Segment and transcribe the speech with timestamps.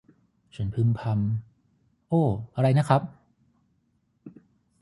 [0.55, 2.23] ฉันพึมพำ โอ้
[2.55, 3.01] อะไรนะครับ